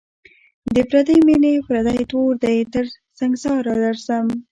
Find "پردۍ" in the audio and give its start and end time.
0.89-1.19